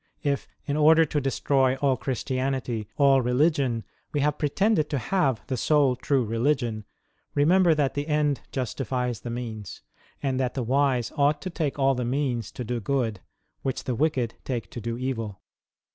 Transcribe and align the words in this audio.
If, 0.23 0.47
in 0.65 0.77
order 0.77 1.05
to 1.05 1.21
destroy 1.21 1.75
all 1.75 1.95
Christianity, 1.95 2.87
all 2.97 3.21
religion, 3.21 3.83
we 4.13 4.21
have 4.21 4.39
pretended 4.39 4.89
to 4.89 4.97
have 4.97 5.45
the 5.45 5.57
sole 5.57 5.95
true 5.95 6.25
religion, 6.25 6.85
remember 7.35 7.75
that 7.75 7.93
the 7.93 8.07
end 8.07 8.41
justifies 8.51 9.19
the 9.19 9.29
means, 9.29 9.83
and 10.23 10.39
that 10.39 10.55
the 10.55 10.63
wise 10.63 11.11
ought 11.17 11.39
to 11.43 11.51
take 11.51 11.77
all 11.77 11.93
the 11.93 12.03
means 12.03 12.49
to 12.53 12.63
do 12.63 12.79
good, 12.79 13.19
which 13.61 13.83
the 13.83 13.93
wicked 13.93 14.33
take 14.43 14.71
to 14.71 14.81
do 14.81 14.97
evil. 14.97 15.39